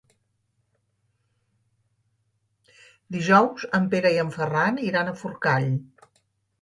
Dijous 3.17 3.69
en 3.79 3.89
Pere 3.95 4.13
i 4.17 4.21
en 4.23 4.33
Ferran 4.39 4.81
iran 4.89 5.13
a 5.13 5.19
Forcall. 5.21 5.73